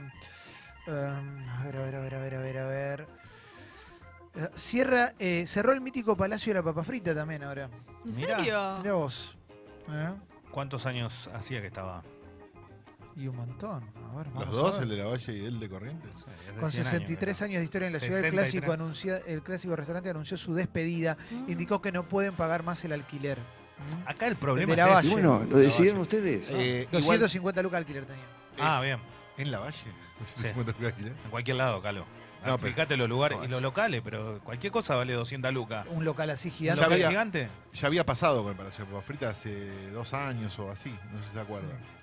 [0.88, 3.06] um, a ver, a ver, a ver, a ver, a ver, a ver.
[4.34, 7.70] Eh, Cierra, eh, cerró el mítico Palacio de la Papa Frita también ahora.
[8.04, 8.36] ¿En Mirá.
[8.36, 8.78] serio?
[8.78, 9.36] Mirá vos.
[9.90, 10.14] ¿eh?
[10.50, 12.02] ¿Cuántos años hacía que estaba?
[13.18, 13.82] Y un montón.
[14.12, 14.82] A ver, vamos Los a dos, ver.
[14.84, 16.10] el de la Valle y el de Corrientes.
[16.60, 18.32] Con 63 años de historia en la ciudad, el 63.
[18.52, 21.16] clásico, anuncia, el clásico restaurante anunció su despedida.
[21.48, 23.38] Indicó que no pueden pagar más el alquiler.
[24.06, 25.08] Acá el problema de la es Valle.
[25.08, 25.12] ese.
[25.14, 26.48] Bueno, lo decidieron ustedes.
[26.50, 28.24] Eh, igual- 250 lucas alquiler tenía.
[28.58, 28.98] Ah, bien.
[29.36, 29.76] ¿En la Valle?
[30.34, 30.42] Sí.
[30.48, 31.12] 50 lucas alquiler.
[31.24, 32.00] En cualquier lado, Calo.
[32.46, 35.52] No, Ah, pero- Fíjate los lugares no, y los locales, pero cualquier cosa vale 200
[35.52, 35.86] lucas.
[35.90, 36.80] Un local así ¿Un gigante.
[36.80, 37.48] Ya local había- gigante?
[37.72, 41.18] Ya había pasado con el Palacio de Papas Fritas hace dos años o así, no
[41.20, 41.97] sé si se acuerdan.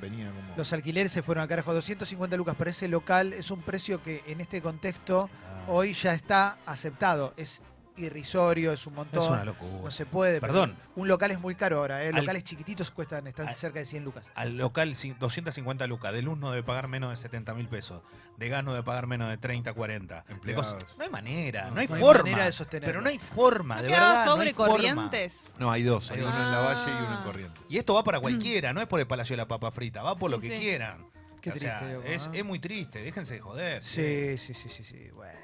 [0.00, 0.56] Venía como.
[0.56, 1.72] Los alquileres se fueron al carajo.
[1.74, 5.64] 250 lucas para ese local es un precio que en este contexto Ah.
[5.68, 7.32] hoy ya está aceptado.
[7.36, 7.60] Es
[7.96, 9.22] irrisorio, es un montón.
[9.22, 9.82] Es una locura.
[9.84, 10.40] No se puede.
[10.40, 10.76] Perdón.
[10.96, 12.04] Un local es muy caro ahora.
[12.04, 12.08] ¿eh?
[12.08, 14.24] Al- Locales chiquititos cuestan, están al- cerca de 100 lucas.
[14.34, 18.02] Al local cin- 250 lucas, de luz no debe pagar menos de 70 mil pesos,
[18.36, 20.24] de gas no debe pagar menos de 30, 40.
[20.26, 20.74] De Empleados.
[20.74, 22.22] cosas- no hay manera, no, No, hay no hay forma.
[22.22, 22.88] manera de sostenerlo.
[22.92, 24.24] Pero no hay forma, ¿No de verdad.
[24.26, 24.72] no sobre hay forma.
[24.72, 25.52] corrientes?
[25.58, 27.24] No, hay dos, hay Hay uno en la Valle y uno en.
[27.24, 27.64] Corrientes.
[27.68, 30.14] Y esto va para cualquiera, no es por el Palacio de la Papa Frita, va
[30.16, 30.60] por lo Sí, que sí.
[30.62, 31.06] quieran.
[31.40, 32.34] Qué O sea, triste, loco, es, ¿no?
[32.34, 33.84] es muy triste, déjense de joder.
[33.84, 35.10] Sí, sí, sí, sí, sí.
[35.14, 35.38] Bueno.